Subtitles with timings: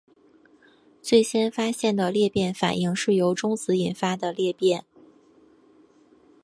[1.03, 4.83] 最先发现的裂变反应是由中子引发的裂变。